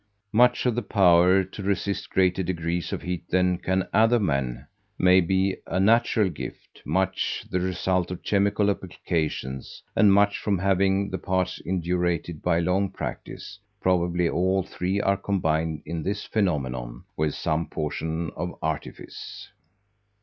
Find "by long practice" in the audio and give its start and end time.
12.41-13.59